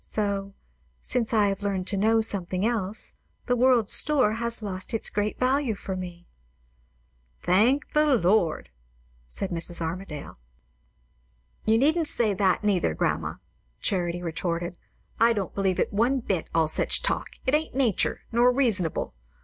[0.03, 0.55] So,
[0.99, 3.13] since I have learned to know something else,
[3.45, 6.25] the world's store has lost its great value for me."
[7.43, 8.71] "Thank the Lord!"
[9.27, 9.79] said Mrs.
[9.79, 10.39] Armadale.
[11.65, 13.35] "You needn't say that, neither, grandma,"
[13.79, 14.75] Charity retorted.
[15.19, 17.27] "I don't believe it one bit, all such talk.
[17.45, 19.13] It ain't nature, nor reasonable.